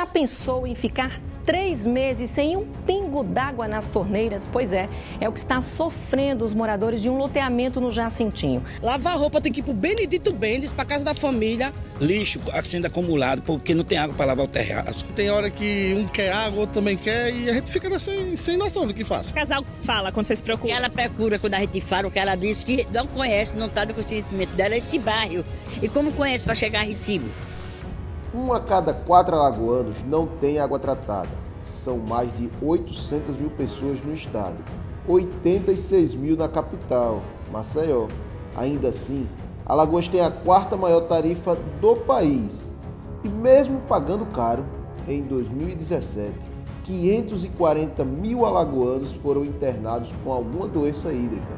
já 0.00 0.06
pensou 0.06 0.66
em 0.66 0.74
ficar 0.74 1.20
três 1.44 1.86
meses 1.86 2.30
sem 2.30 2.56
um 2.56 2.64
pingo 2.86 3.22
d'água 3.22 3.68
nas 3.68 3.86
torneiras? 3.86 4.48
Pois 4.50 4.72
é, 4.72 4.88
é 5.20 5.28
o 5.28 5.32
que 5.32 5.40
está 5.40 5.60
sofrendo 5.60 6.42
os 6.42 6.54
moradores 6.54 7.02
de 7.02 7.10
um 7.10 7.18
loteamento 7.18 7.82
no 7.82 7.90
Jacintinho. 7.90 8.64
Lavar 8.80 9.18
roupa 9.18 9.42
tem 9.42 9.52
que 9.52 9.60
ir 9.60 9.62
pro 9.62 9.74
Benedito 9.74 10.34
Bendes, 10.34 10.72
pra 10.72 10.86
casa 10.86 11.04
da 11.04 11.12
família. 11.12 11.70
Lixo 12.00 12.40
sendo 12.64 12.86
acumulado, 12.86 13.42
porque 13.42 13.74
não 13.74 13.84
tem 13.84 13.98
água 13.98 14.14
para 14.16 14.26
lavar 14.26 14.46
o 14.46 14.48
terraço. 14.48 15.04
Tem 15.14 15.30
hora 15.30 15.50
que 15.50 15.92
um 15.94 16.08
quer 16.08 16.32
água, 16.32 16.60
outro 16.60 16.80
também 16.80 16.96
quer, 16.96 17.34
e 17.34 17.50
a 17.50 17.52
gente 17.52 17.70
fica 17.70 17.98
sem, 17.98 18.36
sem 18.38 18.56
noção 18.56 18.86
do 18.86 18.94
que 18.94 19.04
faz. 19.04 19.30
O 19.30 19.34
casal 19.34 19.62
fala 19.82 20.10
quando 20.10 20.28
vocês 20.28 20.40
procuram? 20.40 20.74
Ela 20.74 20.88
procura 20.88 21.38
quando 21.38 21.54
a 21.54 21.60
gente 21.60 21.78
fala, 21.82 22.08
o 22.08 22.10
que 22.10 22.18
ela 22.18 22.36
diz 22.36 22.64
que 22.64 22.86
não 22.90 23.06
conhece, 23.06 23.54
não 23.54 23.66
está 23.66 23.84
no 23.84 23.92
conhecimento 23.92 24.54
dela 24.54 24.74
esse 24.76 24.98
bairro. 24.98 25.44
E 25.82 25.88
como 25.90 26.10
conhece 26.12 26.42
para 26.42 26.54
chegar 26.54 26.80
a 26.80 26.84
Recibo? 26.84 27.28
Um 28.34 28.52
a 28.52 28.60
cada 28.60 28.94
quatro 28.94 29.34
alagoanos 29.36 30.02
não 30.04 30.26
tem 30.26 30.58
água 30.58 30.78
tratada. 30.78 31.28
São 31.60 31.98
mais 31.98 32.34
de 32.36 32.48
800 32.62 33.36
mil 33.36 33.50
pessoas 33.50 34.00
no 34.02 34.12
estado, 34.12 34.56
86 35.06 36.14
mil 36.14 36.36
na 36.36 36.48
capital, 36.48 37.20
Maceió. 37.52 38.06
Ainda 38.56 38.88
assim, 38.88 39.28
Alagoas 39.70 40.08
tem 40.08 40.20
a 40.20 40.32
quarta 40.32 40.76
maior 40.76 41.02
tarifa 41.02 41.56
do 41.80 41.94
país. 41.94 42.72
E 43.22 43.28
mesmo 43.28 43.80
pagando 43.82 44.26
caro, 44.26 44.64
em 45.06 45.22
2017, 45.22 46.34
540 46.82 48.04
mil 48.04 48.44
alagoanos 48.44 49.12
foram 49.12 49.44
internados 49.44 50.12
com 50.24 50.32
alguma 50.32 50.66
doença 50.66 51.12
hídrica. 51.12 51.54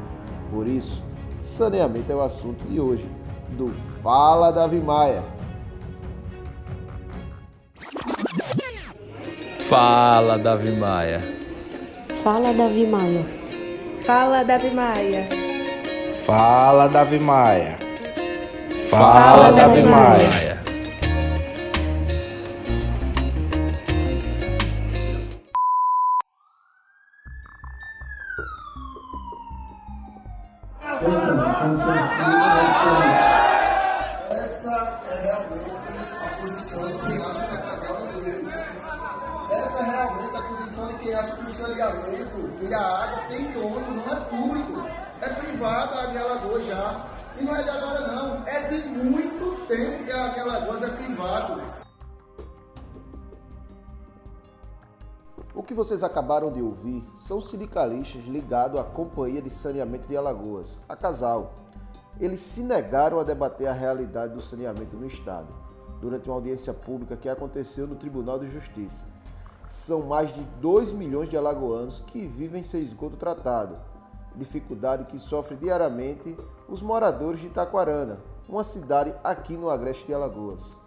Por 0.51 0.67
isso, 0.67 1.01
saneamento 1.41 2.11
é 2.11 2.15
o 2.15 2.21
assunto 2.21 2.63
de 2.69 2.79
hoje, 2.79 3.09
do 3.57 3.71
Fala 4.03 4.51
Davi 4.51 4.79
Maia. 4.79 5.23
Fala, 9.73 10.37
Davi 10.37 10.69
Maia. 10.77 11.19
Fala, 12.21 12.53
Davi 12.53 12.85
Maia. 12.85 13.25
Fala, 14.05 14.43
Davi 14.45 14.69
Maia. 14.69 15.25
Fala, 16.23 16.87
Davi 16.87 17.17
Maia. 17.17 17.73
Fala, 18.91 19.13
Fala 19.13 19.49
Davi, 19.49 19.81
Davi 19.81 19.89
Maia. 19.89 20.52
Posição 40.73 40.87
de 40.87 40.99
quem 40.99 41.13
acha 41.13 41.35
que 41.35 41.43
o 41.43 41.47
saneamento 41.47 42.63
e 42.63 42.73
a 42.73 42.81
água 42.81 43.27
tem 43.27 43.51
dono, 43.53 43.79
não 43.79 44.11
é 44.11 44.19
público. 44.21 44.81
É 45.21 45.29
privada 45.29 46.01
a 46.01 46.05
de 46.07 46.17
Alagoas 46.17 46.65
já. 46.65 47.09
E 47.39 47.43
não 47.43 47.55
é 47.55 47.63
de 47.63 47.69
agora 47.69 48.11
não, 48.11 48.47
é 48.47 48.69
de 48.69 48.87
muito 48.89 49.67
tempo 49.67 50.03
que 50.03 50.11
a 50.11 50.27
de 50.29 50.39
Alagoas 50.39 50.83
é 50.83 50.89
privado. 50.89 51.61
O 55.55 55.61
que 55.61 55.73
vocês 55.73 56.03
acabaram 56.03 56.51
de 56.51 56.61
ouvir 56.61 57.03
são 57.17 57.39
sindicalistas 57.39 58.23
ligados 58.25 58.79
à 58.79 58.83
Companhia 58.83 59.41
de 59.41 59.49
Saneamento 59.49 60.07
de 60.07 60.17
Alagoas, 60.17 60.79
a 60.89 60.95
Casal. 60.95 61.53
Eles 62.19 62.39
se 62.39 62.61
negaram 62.61 63.19
a 63.19 63.23
debater 63.23 63.67
a 63.67 63.73
realidade 63.73 64.33
do 64.33 64.41
saneamento 64.41 64.95
no 64.95 65.05
Estado, 65.05 65.47
durante 65.99 66.27
uma 66.29 66.35
audiência 66.35 66.73
pública 66.73 67.15
que 67.15 67.29
aconteceu 67.29 67.87
no 67.87 67.95
Tribunal 67.95 68.39
de 68.39 68.47
Justiça. 68.47 69.05
São 69.67 70.03
mais 70.03 70.33
de 70.33 70.41
2 70.61 70.93
milhões 70.93 71.29
de 71.29 71.37
alagoanos 71.37 71.99
que 71.99 72.27
vivem 72.27 72.63
sem 72.63 72.81
esgoto 72.81 73.17
tratado, 73.17 73.77
dificuldade 74.35 75.05
que 75.05 75.19
sofre 75.19 75.55
diariamente 75.55 76.35
os 76.67 76.81
moradores 76.81 77.39
de 77.39 77.47
Itaquarana, 77.47 78.19
uma 78.47 78.63
cidade 78.63 79.13
aqui 79.23 79.53
no 79.53 79.69
agreste 79.69 80.05
de 80.05 80.13
Alagoas. 80.13 80.79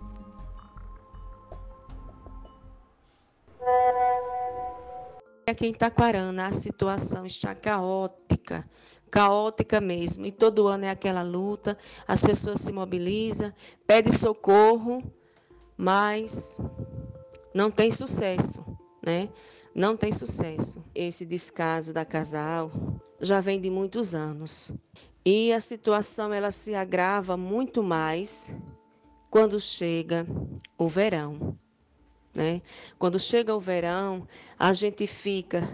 Aqui 5.49 5.67
em 5.67 5.71
Itaquarana 5.71 6.49
a 6.49 6.53
situação 6.53 7.25
está 7.25 7.55
caótica, 7.55 8.69
caótica 9.09 9.81
mesmo. 9.81 10.27
E 10.27 10.33
todo 10.33 10.67
ano 10.67 10.87
é 10.87 10.91
aquela 10.91 11.23
luta, 11.23 11.79
as 12.07 12.21
pessoas 12.21 12.61
se 12.61 12.73
mobilizam, 12.73 13.53
pedem 13.87 14.13
socorro, 14.13 15.01
mas 15.77 16.59
não 17.57 17.71
tem 17.71 17.91
sucesso, 17.91 18.63
né? 19.03 19.31
Não 19.75 19.97
tem 19.97 20.13
sucesso. 20.13 20.85
Esse 20.95 21.25
descaso 21.25 21.91
da 21.91 22.05
casal 22.05 22.71
já 23.19 23.41
vem 23.41 23.59
de 23.59 23.71
muitos 23.71 24.15
anos. 24.15 24.71
E 25.25 25.51
a 25.55 25.59
situação 25.59 26.35
ela 26.35 26.51
se 26.51 26.75
agrava 26.75 27.35
muito 27.35 27.83
mais 27.83 28.55
quando 29.31 29.59
chega 29.59 30.27
o 30.77 30.87
verão. 30.87 31.59
Né? 32.35 32.61
Quando 32.99 33.19
chega 33.19 33.57
o 33.57 33.61
verão, 33.61 34.29
a 34.59 34.75
gente 34.75 35.07
fica 35.07 35.67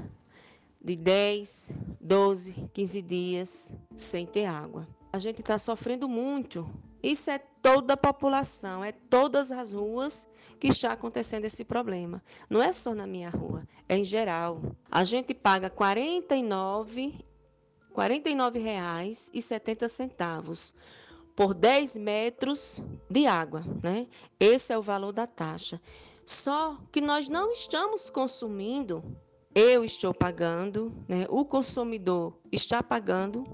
de 0.81 0.95
10, 0.95 1.73
12, 2.01 2.71
15 2.73 3.03
dias 3.03 3.77
sem 3.97 4.25
ter 4.25 4.45
água. 4.45 4.87
A 5.13 5.19
gente 5.19 5.41
está 5.41 5.59
sofrendo 5.59 6.09
muito. 6.09 6.65
Isso 7.03 7.31
é 7.31 7.39
toda 7.39 7.95
a 7.95 7.97
população, 7.97 8.85
é 8.85 8.93
todas 8.93 9.51
as 9.51 9.73
ruas 9.73 10.29
que 10.61 10.69
está 10.69 10.93
acontecendo 10.93 11.47
esse 11.47 11.65
problema. 11.65 12.23
Não 12.49 12.63
é 12.63 12.73
só 12.73 12.95
na 12.95 13.05
minha 13.07 13.29
rua, 13.29 13.67
é 13.89 13.97
em 13.97 14.05
geral. 14.05 14.63
A 14.91 15.03
gente 15.03 15.35
paga 15.35 15.67
R$ 15.67 15.75
49, 15.75 17.07
R$ 17.07 17.25
49,70 17.95 20.75
por 21.35 21.55
10 21.55 21.97
metros 21.97 22.81
de 23.11 23.27
água. 23.27 23.65
Né? 23.83 24.07
Esse 24.39 24.73
é 24.73 24.79
o 24.79 24.83
valor 24.83 25.13
da 25.13 25.27
taxa. 25.27 25.81
Só 26.25 26.79
que 26.93 27.01
nós 27.01 27.29
não 27.29 27.51
estamos 27.51 28.09
consumindo, 28.09 29.03
eu 29.55 29.85
estou 29.85 30.15
pagando, 30.15 30.95
né? 31.09 31.27
o 31.29 31.45
consumidor 31.45 32.39
está 32.53 32.83
pagando 32.83 33.45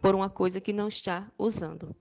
por 0.00 0.14
uma 0.14 0.30
coisa 0.30 0.60
que 0.60 0.72
não 0.72 0.86
está 0.86 1.28
usando. 1.36 1.94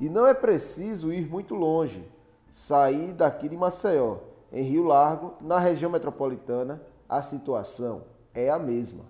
E 0.00 0.08
não 0.08 0.26
é 0.26 0.34
preciso 0.34 1.12
ir 1.12 1.26
muito 1.26 1.54
longe, 1.54 2.04
sair 2.48 3.12
daqui 3.12 3.48
de 3.48 3.56
Maceió, 3.56 4.18
em 4.52 4.62
Rio 4.62 4.84
Largo, 4.84 5.34
na 5.40 5.58
região 5.58 5.90
metropolitana, 5.90 6.82
a 7.08 7.22
situação 7.22 8.04
é 8.32 8.50
a 8.50 8.58
mesma. 8.58 9.04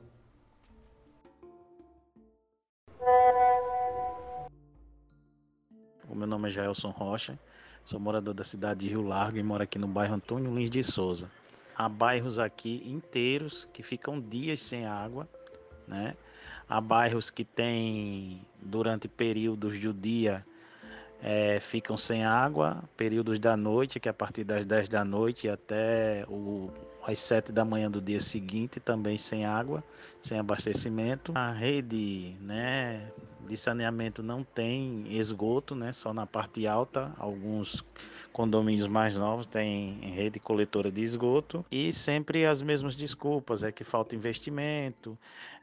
O 6.09 6.15
meu 6.15 6.27
nome 6.27 6.49
é 6.49 6.51
Jaelson 6.53 6.91
Rocha, 6.91 7.39
Sou 7.85 8.01
morador 8.01 8.33
da 8.33 8.43
cidade 8.43 8.81
de 8.81 8.89
Rio 8.89 9.03
Largo 9.03 9.37
e 9.37 9.43
moro 9.43 9.63
aqui 9.63 9.79
no 9.79 9.87
bairro 9.87 10.15
Antônio 10.15 10.55
Lins 10.55 10.71
de 10.71 10.83
Souza. 10.83 11.31
Há 11.77 11.87
bairros 11.87 12.39
aqui 12.39 12.83
inteiros 12.87 13.69
que 13.75 13.83
ficam 13.83 14.19
dias 14.19 14.63
sem 14.63 14.87
água, 14.87 15.29
né? 15.87 16.17
Há 16.67 16.81
bairros 16.81 17.29
que 17.29 17.45
têm, 17.45 18.41
durante 18.59 19.07
períodos 19.07 19.79
do 19.79 19.93
dia, 19.93 20.47
é, 21.25 21.59
ficam 21.59 21.97
sem 21.97 22.23
água, 22.23 22.85
períodos 22.99 23.39
da 23.39 23.57
noite, 23.57 23.99
que 23.99 24.09
é 24.09 24.11
a 24.11 24.15
partir 24.15 24.45
das 24.45 24.67
10 24.67 24.91
da 24.91 25.03
noite 25.03 25.49
até 25.49 26.23
o, 26.29 26.71
às 27.03 27.19
7 27.19 27.51
da 27.51 27.65
manhã 27.65 27.91
do 27.91 27.99
dia 27.99 28.21
seguinte, 28.21 28.79
também 28.79 29.17
sem 29.17 29.47
água, 29.47 29.83
sem 30.21 30.39
abastecimento. 30.39 31.33
A 31.35 31.51
rede 31.51 32.37
né, 32.43 33.11
de 33.49 33.57
saneamento 33.57 34.23
não 34.23 34.45
tem 34.45 35.07
esgoto, 35.17 35.75
né, 35.75 35.95
só 35.95 36.13
na 36.13 36.27
parte 36.27 36.67
alta. 36.67 37.11
Alguns 37.19 37.83
condomínios 38.31 38.87
mais 38.87 39.15
novos 39.15 39.47
têm 39.47 40.01
rede 40.15 40.39
coletora 40.39 40.93
de 40.93 41.03
esgoto 41.03 41.65
e 41.71 41.91
sempre 41.91 42.45
as 42.45 42.61
mesmas 42.61 42.95
desculpas, 42.95 43.63
é 43.63 43.73
que 43.73 43.83
falta 43.83 44.15
investimento, 44.15 45.17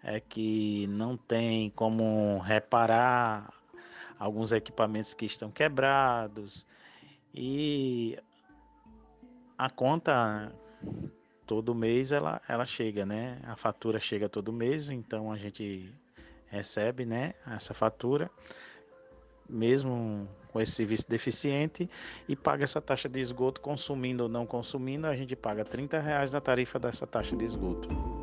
é 0.04 0.20
que 0.20 0.88
não 0.88 1.16
tem 1.16 1.70
como 1.70 2.40
reparar 2.40 3.61
alguns 4.22 4.52
equipamentos 4.52 5.16
que 5.16 5.26
estão 5.26 5.50
quebrados 5.50 6.64
e 7.34 8.16
a 9.58 9.68
conta 9.68 10.54
todo 11.48 11.74
mês 11.74 12.12
ela, 12.12 12.40
ela 12.48 12.64
chega, 12.64 13.04
né? 13.04 13.40
A 13.44 13.56
fatura 13.56 14.00
chega 14.00 14.30
todo 14.30 14.54
mês, 14.54 14.92
então 14.92 15.32
a 15.32 15.38
gente 15.38 15.92
recebe, 16.46 17.04
né, 17.04 17.34
essa 17.48 17.74
fatura, 17.74 18.30
mesmo 19.50 20.28
com 20.52 20.62
esse 20.62 20.74
serviço 20.74 21.10
deficiente, 21.10 21.90
e 22.28 22.36
paga 22.36 22.64
essa 22.64 22.80
taxa 22.80 23.10
de 23.10 23.20
esgoto, 23.20 23.60
consumindo 23.60 24.24
ou 24.24 24.30
não 24.30 24.46
consumindo, 24.46 25.08
a 25.08 25.16
gente 25.16 25.36
paga 25.36 25.66
30 25.66 26.00
reais 26.00 26.32
na 26.32 26.42
tarifa 26.42 26.78
dessa 26.78 27.08
taxa 27.08 27.36
de 27.36 27.46
esgoto. 27.46 28.21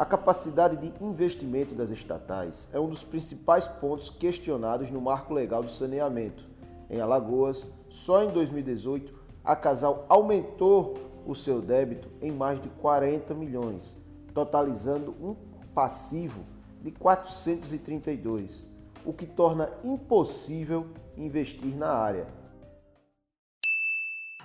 A 0.00 0.06
capacidade 0.06 0.78
de 0.78 1.04
investimento 1.04 1.74
das 1.74 1.90
estatais 1.90 2.66
é 2.72 2.80
um 2.80 2.88
dos 2.88 3.04
principais 3.04 3.68
pontos 3.68 4.08
questionados 4.08 4.90
no 4.90 4.98
marco 4.98 5.34
legal 5.34 5.62
do 5.62 5.70
saneamento, 5.70 6.48
Em 6.88 7.02
Alagoas, 7.02 7.66
só 7.90 8.24
em 8.24 8.30
2018, 8.30 9.12
a 9.44 9.54
Casal 9.54 10.06
aumentou 10.08 10.96
o 11.26 11.34
seu 11.34 11.60
débito 11.60 12.08
em 12.22 12.32
mais 12.32 12.58
de 12.58 12.70
40 12.70 13.34
milhões, 13.34 13.94
totalizando 14.32 15.14
um 15.20 15.36
passivo 15.74 16.46
de 16.80 16.90
432, 16.92 18.64
o 19.04 19.12
que 19.12 19.26
torna 19.26 19.68
impossível 19.84 20.86
investir 21.14 21.76
na 21.76 21.90
área. 21.90 22.26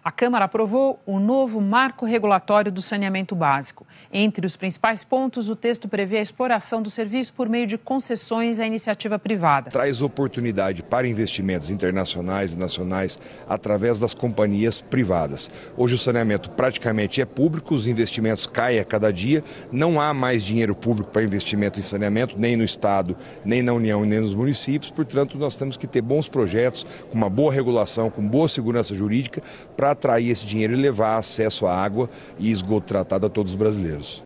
A 0.05 0.11
Câmara 0.11 0.45
aprovou 0.45 1.01
o 1.03 1.19
novo 1.19 1.59
marco 1.59 2.05
regulatório 2.05 2.71
do 2.71 2.79
saneamento 2.79 3.35
básico. 3.35 3.87
Entre 4.13 4.45
os 4.45 4.55
principais 4.55 5.03
pontos, 5.03 5.49
o 5.49 5.55
texto 5.55 5.87
prevê 5.89 6.19
a 6.19 6.21
exploração 6.21 6.79
do 6.79 6.91
serviço 6.91 7.33
por 7.33 7.49
meio 7.49 7.65
de 7.65 7.75
concessões 7.75 8.59
à 8.59 8.67
iniciativa 8.67 9.17
privada. 9.17 9.71
Traz 9.71 10.03
oportunidade 10.03 10.83
para 10.83 11.07
investimentos 11.07 11.71
internacionais 11.71 12.53
e 12.53 12.57
nacionais 12.59 13.17
através 13.49 13.99
das 13.99 14.13
companhias 14.13 14.79
privadas. 14.79 15.49
Hoje 15.75 15.95
o 15.95 15.97
saneamento 15.97 16.51
praticamente 16.51 17.19
é 17.19 17.25
público, 17.25 17.73
os 17.73 17.87
investimentos 17.87 18.45
caem 18.45 18.77
a 18.77 18.85
cada 18.85 19.11
dia, 19.11 19.43
não 19.71 19.99
há 19.99 20.13
mais 20.13 20.43
dinheiro 20.43 20.75
público 20.75 21.09
para 21.09 21.23
investimento 21.23 21.79
em 21.79 21.81
saneamento, 21.81 22.35
nem 22.37 22.55
no 22.55 22.63
Estado, 22.63 23.17
nem 23.43 23.63
na 23.63 23.73
União, 23.73 24.05
nem 24.05 24.19
nos 24.19 24.35
municípios, 24.35 24.91
portanto, 24.91 25.35
nós 25.39 25.57
temos 25.57 25.77
que 25.77 25.87
ter 25.87 26.03
bons 26.03 26.29
projetos, 26.29 26.85
com 27.09 27.17
uma 27.17 27.27
boa 27.27 27.51
regulação, 27.51 28.11
com 28.11 28.21
boa 28.21 28.47
segurança 28.47 28.93
jurídica, 28.93 29.41
para 29.75 29.94
atrair 29.95 30.29
esse 30.29 30.45
dinheiro 30.45 30.73
e 30.73 30.75
levar 30.75 31.17
acesso 31.17 31.65
à 31.65 31.73
água 31.73 32.09
e 32.37 32.51
esgoto 32.51 32.87
tratado 32.87 33.25
a 33.25 33.29
todos 33.29 33.53
os 33.53 33.57
brasileiros. 33.57 34.21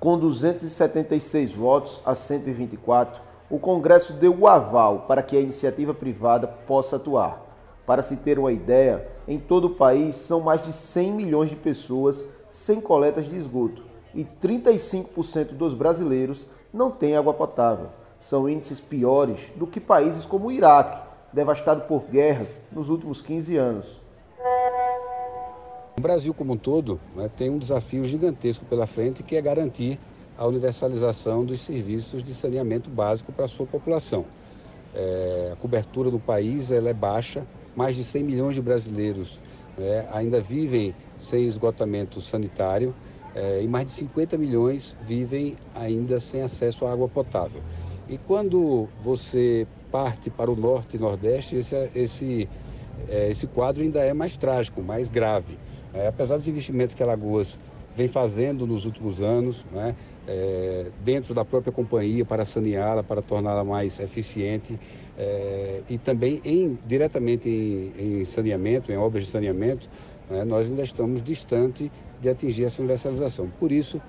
Com 0.00 0.18
276 0.18 1.54
votos 1.54 2.00
a 2.04 2.14
124, 2.14 3.20
o 3.50 3.58
Congresso 3.58 4.12
deu 4.12 4.36
o 4.38 4.46
aval 4.46 5.06
para 5.08 5.22
que 5.22 5.36
a 5.36 5.40
iniciativa 5.40 5.92
privada 5.92 6.46
possa 6.46 6.96
atuar. 6.96 7.44
Para 7.86 8.02
se 8.02 8.16
ter 8.16 8.38
uma 8.38 8.52
ideia, 8.52 9.08
em 9.26 9.38
todo 9.38 9.66
o 9.66 9.74
país 9.74 10.14
são 10.14 10.40
mais 10.40 10.62
de 10.62 10.72
100 10.72 11.12
milhões 11.12 11.50
de 11.50 11.56
pessoas 11.56 12.28
sem 12.50 12.80
coletas 12.80 13.26
de 13.26 13.36
esgoto 13.36 13.82
e 14.14 14.24
35% 14.24 15.52
dos 15.52 15.74
brasileiros 15.74 16.46
não 16.72 16.90
têm 16.90 17.16
água 17.16 17.34
potável. 17.34 17.88
São 18.18 18.48
índices 18.48 18.80
piores 18.80 19.52
do 19.56 19.66
que 19.66 19.80
países 19.80 20.24
como 20.24 20.48
o 20.48 20.52
Iraque, 20.52 21.00
devastado 21.32 21.82
por 21.82 22.04
guerras 22.10 22.60
nos 22.72 22.90
últimos 22.90 23.22
15 23.22 23.56
anos. 23.56 24.00
O 25.98 26.00
Brasil 26.00 26.32
como 26.32 26.52
um 26.52 26.56
todo 26.56 27.00
né, 27.16 27.28
tem 27.36 27.50
um 27.50 27.58
desafio 27.58 28.04
gigantesco 28.04 28.64
pela 28.64 28.86
frente 28.86 29.24
que 29.24 29.34
é 29.34 29.42
garantir 29.42 29.98
a 30.38 30.46
universalização 30.46 31.44
dos 31.44 31.60
serviços 31.60 32.22
de 32.22 32.32
saneamento 32.34 32.88
básico 32.88 33.32
para 33.32 33.46
a 33.46 33.48
sua 33.48 33.66
população. 33.66 34.24
É, 34.94 35.50
a 35.52 35.56
cobertura 35.56 36.08
do 36.08 36.20
país 36.20 36.70
ela 36.70 36.88
é 36.88 36.94
baixa, 36.94 37.44
mais 37.74 37.96
de 37.96 38.04
100 38.04 38.22
milhões 38.22 38.54
de 38.54 38.62
brasileiros 38.62 39.40
né, 39.76 40.08
ainda 40.12 40.40
vivem 40.40 40.94
sem 41.18 41.48
esgotamento 41.48 42.20
sanitário 42.20 42.94
é, 43.34 43.60
e 43.60 43.66
mais 43.66 43.86
de 43.86 43.90
50 43.90 44.38
milhões 44.38 44.94
vivem 45.04 45.56
ainda 45.74 46.20
sem 46.20 46.42
acesso 46.42 46.86
à 46.86 46.92
água 46.92 47.08
potável. 47.08 47.60
E 48.08 48.18
quando 48.18 48.88
você 49.02 49.66
parte 49.90 50.30
para 50.30 50.48
o 50.48 50.54
norte 50.54 50.96
e 50.96 51.00
nordeste, 51.00 51.56
esse, 51.56 51.90
esse, 51.92 52.48
é, 53.08 53.30
esse 53.30 53.48
quadro 53.48 53.82
ainda 53.82 53.98
é 53.98 54.14
mais 54.14 54.36
trágico, 54.36 54.80
mais 54.80 55.08
grave. 55.08 55.58
É, 55.94 56.06
apesar 56.06 56.36
dos 56.36 56.46
investimentos 56.46 56.94
que 56.94 57.02
a 57.02 57.06
Lagoas 57.06 57.58
vem 57.96 58.08
fazendo 58.08 58.66
nos 58.66 58.84
últimos 58.84 59.20
anos, 59.20 59.64
né, 59.72 59.94
é, 60.26 60.86
dentro 61.04 61.34
da 61.34 61.44
própria 61.44 61.72
companhia 61.72 62.24
para 62.24 62.44
saneá-la, 62.44 63.02
para 63.02 63.22
torná-la 63.22 63.64
mais 63.64 63.98
eficiente 63.98 64.78
é, 65.16 65.80
e 65.88 65.98
também 65.98 66.40
em, 66.44 66.78
diretamente 66.86 67.48
em, 67.48 68.20
em, 68.20 68.24
saneamento, 68.24 68.92
em 68.92 68.96
obras 68.96 69.24
de 69.24 69.30
saneamento, 69.30 69.88
né, 70.30 70.44
nós 70.44 70.66
ainda 70.70 70.82
estamos 70.82 71.22
distante 71.22 71.90
de 72.20 72.28
atingir 72.28 72.64
essa 72.64 72.80
universalização. 72.80 73.48
Por 73.58 73.72
isso 73.72 74.00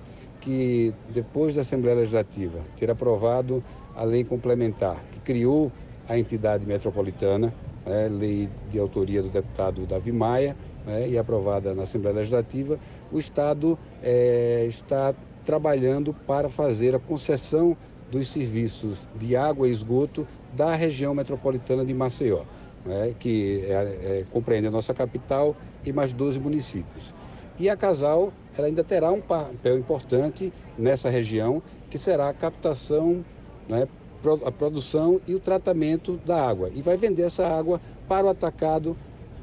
que 0.41 0.93
depois 1.09 1.55
da 1.55 1.61
Assembleia 1.61 1.97
Legislativa 1.97 2.59
ter 2.77 2.91
aprovado 2.91 3.63
a 3.95 4.03
lei 4.03 4.23
complementar 4.23 5.03
que 5.11 5.19
criou 5.21 5.71
a 6.07 6.17
entidade 6.17 6.65
metropolitana, 6.65 7.53
né, 7.85 8.07
lei 8.07 8.49
de 8.69 8.77
autoria 8.77 9.21
do 9.21 9.29
deputado 9.29 9.85
Davi 9.85 10.11
Maia, 10.11 10.55
né, 10.85 11.07
e 11.09 11.17
aprovada 11.17 11.73
na 11.73 11.83
Assembleia 11.83 12.17
Legislativa, 12.17 12.79
o 13.11 13.19
Estado 13.19 13.77
é, 14.03 14.65
está 14.67 15.13
trabalhando 15.45 16.13
para 16.13 16.49
fazer 16.49 16.95
a 16.95 16.99
concessão 16.99 17.75
dos 18.11 18.27
serviços 18.29 19.07
de 19.15 19.35
água 19.35 19.67
e 19.67 19.71
esgoto 19.71 20.27
da 20.53 20.73
região 20.75 21.13
metropolitana 21.13 21.85
de 21.85 21.93
Maceió, 21.93 22.43
né, 22.85 23.13
que 23.19 23.63
é, 23.65 23.71
é, 23.71 24.25
compreende 24.31 24.67
a 24.67 24.71
nossa 24.71 24.93
capital 24.93 25.55
e 25.85 25.91
mais 25.91 26.13
12 26.13 26.39
municípios. 26.39 27.13
E 27.59 27.69
a 27.69 27.75
Casal 27.75 28.31
ela 28.57 28.67
ainda 28.67 28.83
terá 28.83 29.11
um 29.11 29.21
papel 29.21 29.77
importante 29.77 30.51
nessa 30.77 31.09
região, 31.09 31.61
que 31.89 31.97
será 31.97 32.29
a 32.29 32.33
captação, 32.33 33.23
né, 33.67 33.87
a 34.45 34.51
produção 34.51 35.21
e 35.25 35.33
o 35.33 35.39
tratamento 35.39 36.17
da 36.25 36.45
água. 36.45 36.69
E 36.73 36.81
vai 36.81 36.97
vender 36.97 37.23
essa 37.23 37.47
água 37.47 37.79
para 38.07 38.27
o 38.27 38.29
atacado 38.29 38.97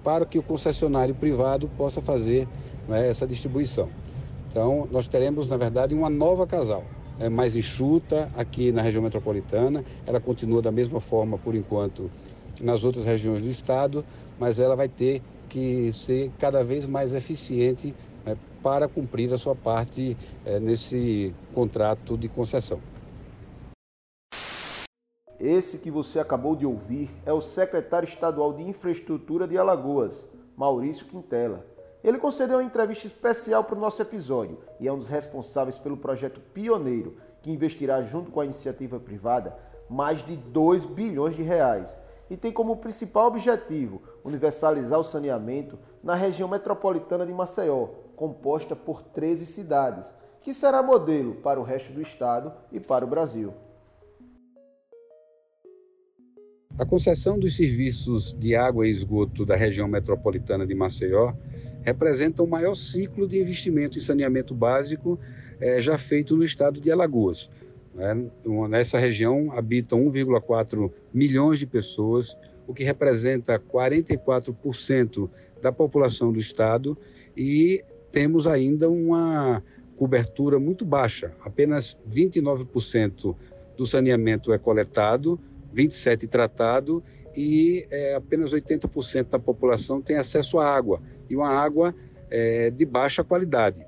para 0.06 0.24
que 0.24 0.38
o 0.38 0.42
concessionário 0.42 1.16
privado 1.16 1.68
possa 1.76 2.00
fazer 2.00 2.46
né, 2.86 3.08
essa 3.08 3.26
distribuição. 3.26 3.88
Então, 4.48 4.86
nós 4.88 5.08
teremos, 5.08 5.50
na 5.50 5.56
verdade, 5.56 5.96
uma 5.96 6.08
nova 6.08 6.46
casal, 6.46 6.84
é 7.18 7.28
mais 7.28 7.56
enxuta 7.56 8.30
aqui 8.36 8.70
na 8.70 8.82
região 8.82 9.02
metropolitana. 9.02 9.84
Ela 10.06 10.20
continua 10.20 10.62
da 10.62 10.70
mesma 10.70 11.00
forma, 11.00 11.36
por 11.36 11.56
enquanto, 11.56 12.08
nas 12.60 12.84
outras 12.84 13.04
regiões 13.04 13.42
do 13.42 13.50
estado, 13.50 14.04
mas 14.38 14.60
ela 14.60 14.76
vai 14.76 14.88
ter 14.88 15.20
que 15.48 15.92
ser 15.92 16.30
cada 16.38 16.62
vez 16.62 16.86
mais 16.86 17.12
eficiente 17.12 17.92
né, 18.24 18.36
para 18.62 18.86
cumprir 18.86 19.32
a 19.32 19.36
sua 19.36 19.56
parte 19.56 20.16
é, 20.44 20.60
nesse 20.60 21.34
contrato 21.52 22.16
de 22.16 22.28
concessão. 22.28 22.78
Esse 25.38 25.78
que 25.78 25.90
você 25.90 26.18
acabou 26.18 26.56
de 26.56 26.64
ouvir 26.64 27.10
é 27.26 27.32
o 27.32 27.42
secretário 27.42 28.08
estadual 28.08 28.54
de 28.54 28.62
Infraestrutura 28.62 29.46
de 29.46 29.58
Alagoas, 29.58 30.26
Maurício 30.56 31.04
Quintela. 31.04 31.66
Ele 32.02 32.16
concedeu 32.16 32.56
uma 32.56 32.64
entrevista 32.64 33.06
especial 33.06 33.62
para 33.62 33.76
o 33.76 33.80
nosso 33.80 34.00
episódio 34.00 34.58
e 34.80 34.88
é 34.88 34.92
um 34.92 34.96
dos 34.96 35.08
responsáveis 35.08 35.78
pelo 35.78 35.98
projeto 35.98 36.40
Pioneiro, 36.40 37.18
que 37.42 37.50
investirá 37.50 38.00
junto 38.00 38.30
com 38.30 38.40
a 38.40 38.44
iniciativa 38.46 38.98
privada 38.98 39.54
mais 39.90 40.22
de 40.22 40.36
2 40.36 40.86
bilhões 40.86 41.36
de 41.36 41.42
reais 41.42 41.98
e 42.30 42.36
tem 42.36 42.50
como 42.50 42.78
principal 42.78 43.26
objetivo 43.26 44.00
universalizar 44.24 44.98
o 44.98 45.04
saneamento 45.04 45.78
na 46.02 46.14
região 46.14 46.48
metropolitana 46.48 47.26
de 47.26 47.32
Maceió, 47.34 47.88
composta 48.16 48.74
por 48.74 49.02
13 49.02 49.44
cidades, 49.44 50.14
que 50.40 50.54
será 50.54 50.82
modelo 50.82 51.34
para 51.36 51.60
o 51.60 51.62
resto 51.62 51.92
do 51.92 52.00
estado 52.00 52.54
e 52.72 52.80
para 52.80 53.04
o 53.04 53.08
Brasil. 53.08 53.52
A 56.78 56.84
concessão 56.84 57.38
dos 57.38 57.56
serviços 57.56 58.36
de 58.38 58.54
água 58.54 58.86
e 58.86 58.90
esgoto 58.90 59.46
da 59.46 59.56
região 59.56 59.88
metropolitana 59.88 60.66
de 60.66 60.74
Maceió 60.74 61.32
representa 61.80 62.42
o 62.42 62.46
maior 62.46 62.74
ciclo 62.74 63.26
de 63.26 63.40
investimento 63.40 63.96
em 63.96 64.00
saneamento 64.02 64.54
básico 64.54 65.18
eh, 65.58 65.80
já 65.80 65.96
feito 65.96 66.36
no 66.36 66.44
estado 66.44 66.78
de 66.78 66.90
Alagoas. 66.90 67.48
Né? 67.94 68.26
Nessa 68.68 68.98
região 68.98 69.50
habitam 69.52 70.04
1,4 70.04 70.92
milhões 71.14 71.58
de 71.58 71.66
pessoas, 71.66 72.36
o 72.66 72.74
que 72.74 72.84
representa 72.84 73.58
44% 73.58 75.30
da 75.62 75.72
população 75.72 76.30
do 76.30 76.38
estado 76.38 76.96
e 77.34 77.82
temos 78.12 78.46
ainda 78.46 78.90
uma 78.90 79.62
cobertura 79.96 80.58
muito 80.58 80.84
baixa. 80.84 81.32
Apenas 81.40 81.96
29% 82.06 83.34
do 83.78 83.86
saneamento 83.86 84.52
é 84.52 84.58
coletado 84.58 85.40
27 85.72 86.26
tratado 86.26 87.02
e 87.36 87.86
é, 87.90 88.14
apenas 88.14 88.52
80% 88.52 89.28
da 89.30 89.38
população 89.38 90.00
tem 90.00 90.16
acesso 90.16 90.58
à 90.58 90.66
água 90.66 91.02
e 91.28 91.36
uma 91.36 91.50
água 91.50 91.94
é, 92.30 92.70
de 92.70 92.84
baixa 92.84 93.22
qualidade. 93.22 93.86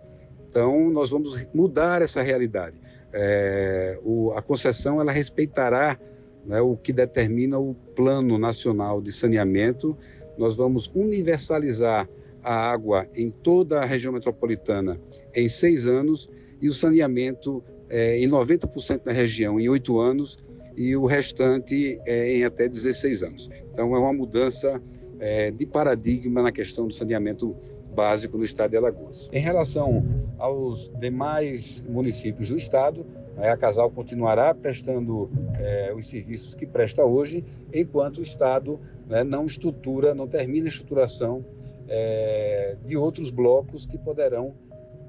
Então, 0.49 0.91
nós 0.91 1.11
vamos 1.11 1.47
mudar 1.53 2.03
essa 2.03 2.23
realidade. 2.23 2.81
É, 3.13 3.99
o, 4.03 4.33
a 4.33 4.43
concessão 4.43 5.01
ela 5.01 5.13
respeitará 5.13 5.99
né, 6.45 6.61
o 6.61 6.77
que 6.77 6.93
determina 6.93 7.59
o 7.59 7.75
Plano 7.95 8.39
Nacional 8.39 9.01
de 9.01 9.13
Saneamento. 9.13 9.97
Nós 10.37 10.57
vamos 10.57 10.91
universalizar 10.95 12.09
a 12.43 12.55
água 12.55 13.07
em 13.15 13.31
toda 13.31 13.81
a 13.81 13.85
região 13.85 14.13
metropolitana 14.13 15.01
em 15.35 15.49
seis 15.49 15.87
anos 15.87 16.31
e 16.61 16.69
o 16.69 16.73
saneamento 16.73 17.63
é, 17.89 18.19
em 18.19 18.29
90% 18.29 19.05
da 19.05 19.13
região 19.13 19.59
em 19.59 19.69
oito 19.69 19.99
anos 19.99 20.39
e 20.79 20.97
o 20.97 21.07
restante 21.07 22.01
é 22.07 22.37
em 22.37 22.45
até 22.45 22.69
16 22.69 23.25
anos. 23.25 23.51
Então, 23.73 23.97
é 23.97 23.99
uma 23.99 24.13
mudança 24.13 24.81
é, 25.19 25.51
de 25.51 25.67
paradigma 25.67 26.41
na 26.41 26.53
questão 26.53 26.87
do 26.87 26.95
saneamento 26.95 27.57
básico 27.93 28.39
no 28.39 28.45
estado 28.45 28.71
de 28.71 28.77
Alagoas. 28.77 29.29
Em 29.33 29.41
relação 29.41 30.05
aos 30.39 30.89
demais 31.01 31.85
municípios 31.89 32.51
do 32.51 32.57
estado, 32.57 33.05
A 33.37 33.57
Casal 33.57 33.91
continuará 33.91 34.55
prestando 34.55 35.29
é, 35.59 35.93
os 35.93 36.07
serviços 36.07 36.55
que 36.55 36.65
presta 36.65 37.05
hoje, 37.05 37.45
enquanto 37.75 38.19
o 38.19 38.23
Estado 38.23 38.79
né, 39.09 39.25
não 39.25 39.47
estrutura, 39.47 40.15
não 40.15 40.29
termina 40.29 40.67
a 40.67 40.71
estruturação 40.71 41.45
é, 41.89 42.77
de 42.85 42.97
outros 42.97 43.31
blocos 43.31 43.85
que 43.85 43.99
poderão 43.99 44.55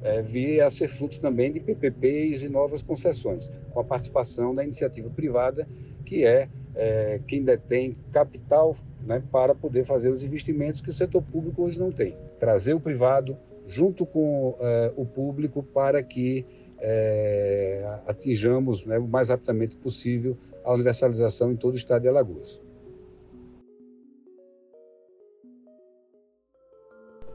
é, 0.03 0.21
vir 0.21 0.61
a 0.61 0.69
ser 0.69 0.87
fruto 0.87 1.19
também 1.19 1.51
de 1.51 1.59
PPPs 1.59 2.43
e 2.43 2.49
novas 2.49 2.81
concessões, 2.81 3.51
com 3.71 3.79
a 3.79 3.83
participação 3.83 4.53
da 4.53 4.63
iniciativa 4.63 5.09
privada, 5.09 5.67
que 6.05 6.25
é, 6.25 6.47
é 6.75 7.19
quem 7.27 7.43
detém 7.43 7.97
capital 8.11 8.75
né, 9.05 9.21
para 9.31 9.53
poder 9.53 9.85
fazer 9.85 10.09
os 10.09 10.23
investimentos 10.23 10.81
que 10.81 10.89
o 10.89 10.93
setor 10.93 11.21
público 11.21 11.63
hoje 11.63 11.77
não 11.77 11.91
tem. 11.91 12.15
Trazer 12.39 12.73
o 12.73 12.79
privado 12.79 13.37
junto 13.67 14.05
com 14.05 14.55
é, 14.59 14.91
o 14.95 15.05
público 15.05 15.61
para 15.61 16.01
que 16.01 16.45
é, 16.79 17.99
atinjamos 18.07 18.85
né, 18.85 18.97
o 18.97 19.07
mais 19.07 19.29
rapidamente 19.29 19.75
possível 19.75 20.37
a 20.63 20.73
universalização 20.73 21.51
em 21.51 21.55
todo 21.55 21.73
o 21.73 21.77
estado 21.77 22.03
de 22.03 22.07
Alagoas. 22.07 22.61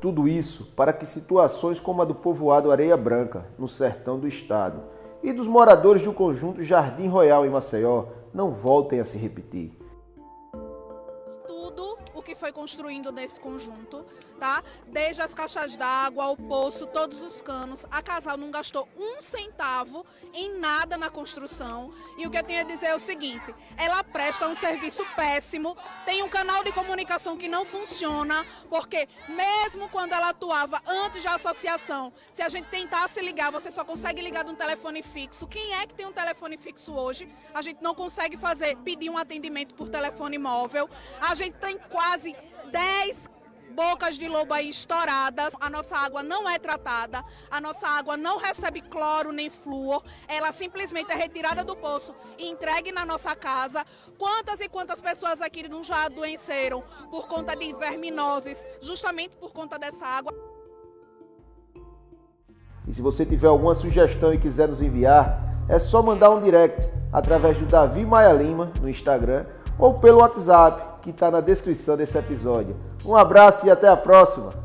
Tudo 0.04 0.28
isso 0.28 0.66
para 0.76 0.92
que 0.92 1.06
situações 1.06 1.80
como 1.80 2.02
a 2.02 2.04
do 2.04 2.14
povoado 2.14 2.70
Areia 2.70 2.94
Branca, 2.94 3.46
no 3.58 3.66
sertão 3.66 4.20
do 4.20 4.28
estado, 4.28 4.82
e 5.22 5.32
dos 5.32 5.48
moradores 5.48 6.02
do 6.02 6.12
conjunto 6.12 6.62
Jardim 6.62 7.06
Royal 7.06 7.46
em 7.46 7.48
Maceió 7.48 8.08
não 8.30 8.50
voltem 8.50 9.00
a 9.00 9.06
se 9.06 9.16
repetir 9.16 9.72
foi 12.44 12.52
construindo 12.52 13.10
nesse 13.10 13.40
conjunto, 13.40 14.04
tá? 14.38 14.62
Desde 14.88 15.22
as 15.22 15.32
caixas 15.32 15.78
d'água, 15.78 16.28
o 16.28 16.36
poço, 16.36 16.86
todos 16.86 17.22
os 17.22 17.40
canos. 17.40 17.86
A 17.90 18.02
Casal 18.02 18.36
não 18.36 18.50
gastou 18.50 18.86
um 18.98 19.22
centavo 19.22 20.04
em 20.34 20.58
nada 20.58 20.98
na 20.98 21.08
construção. 21.08 21.90
E 22.18 22.26
o 22.26 22.30
que 22.30 22.36
eu 22.36 22.42
tenho 22.42 22.60
a 22.60 22.64
dizer 22.64 22.88
é 22.88 22.94
o 22.94 23.00
seguinte: 23.00 23.54
ela 23.78 24.04
presta 24.04 24.46
um 24.46 24.54
serviço 24.54 25.02
péssimo, 25.16 25.74
tem 26.04 26.22
um 26.22 26.28
canal 26.28 26.62
de 26.62 26.70
comunicação 26.70 27.34
que 27.34 27.48
não 27.48 27.64
funciona, 27.64 28.44
porque 28.68 29.08
mesmo 29.26 29.88
quando 29.88 30.12
ela 30.12 30.28
atuava 30.28 30.82
antes 30.86 31.24
da 31.24 31.36
associação, 31.36 32.12
se 32.30 32.42
a 32.42 32.50
gente 32.50 32.68
tentasse 32.68 33.22
ligar, 33.22 33.50
você 33.50 33.70
só 33.70 33.86
consegue 33.86 34.20
ligar 34.20 34.44
de 34.44 34.50
um 34.50 34.54
telefone 34.54 35.02
fixo. 35.02 35.46
Quem 35.46 35.76
é 35.76 35.86
que 35.86 35.94
tem 35.94 36.04
um 36.04 36.12
telefone 36.12 36.58
fixo 36.58 36.92
hoje? 36.92 37.26
A 37.54 37.62
gente 37.62 37.82
não 37.82 37.94
consegue 37.94 38.36
fazer, 38.36 38.76
pedir 38.84 39.08
um 39.08 39.16
atendimento 39.16 39.74
por 39.74 39.88
telefone 39.88 40.36
móvel. 40.36 40.90
A 41.22 41.34
gente 41.34 41.54
tem 41.54 41.78
quase 41.88 42.33
quase 42.34 42.70
10 42.70 43.30
bocas 43.74 44.16
de 44.16 44.28
lobo 44.28 44.54
aí 44.54 44.68
estouradas. 44.68 45.54
A 45.60 45.68
nossa 45.68 45.96
água 45.96 46.22
não 46.22 46.48
é 46.48 46.58
tratada, 46.58 47.24
a 47.50 47.60
nossa 47.60 47.86
água 47.86 48.16
não 48.16 48.38
recebe 48.38 48.80
cloro 48.80 49.32
nem 49.32 49.50
flúor, 49.50 50.02
ela 50.28 50.52
simplesmente 50.52 51.10
é 51.10 51.14
retirada 51.14 51.64
do 51.64 51.76
poço 51.76 52.14
e 52.38 52.48
entregue 52.48 52.92
na 52.92 53.04
nossa 53.04 53.34
casa. 53.34 53.84
Quantas 54.16 54.60
e 54.60 54.68
quantas 54.68 55.00
pessoas 55.00 55.40
aqui 55.40 55.68
não 55.68 55.82
já 55.82 56.04
adoeceram 56.04 56.82
por 57.10 57.26
conta 57.26 57.56
de 57.56 57.72
verminoses, 57.74 58.64
justamente 58.80 59.36
por 59.36 59.52
conta 59.52 59.78
dessa 59.78 60.06
água. 60.06 60.32
E 62.86 62.92
se 62.92 63.00
você 63.00 63.24
tiver 63.24 63.48
alguma 63.48 63.74
sugestão 63.74 64.32
e 64.32 64.38
quiser 64.38 64.68
nos 64.68 64.82
enviar, 64.82 65.42
é 65.68 65.78
só 65.78 66.02
mandar 66.02 66.30
um 66.30 66.40
direct 66.40 66.88
através 67.10 67.56
do 67.56 67.64
Davi 67.64 68.04
Maia 68.04 68.32
Lima 68.32 68.70
no 68.80 68.88
Instagram 68.88 69.46
ou 69.78 69.94
pelo 69.94 70.18
WhatsApp 70.18 70.93
que 71.04 71.10
está 71.10 71.30
na 71.30 71.42
descrição 71.42 71.98
desse 71.98 72.16
episódio. 72.16 72.74
Um 73.04 73.14
abraço 73.14 73.66
e 73.66 73.70
até 73.70 73.86
a 73.86 73.96
próxima! 73.96 74.63